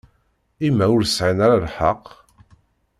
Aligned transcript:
I 0.65 0.69
ma 0.71 0.85
ur 0.95 1.03
sεin 1.15 1.37
ara 1.45 1.63
lḥeqq? 1.65 2.05